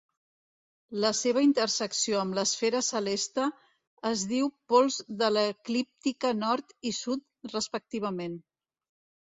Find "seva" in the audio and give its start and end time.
1.17-1.41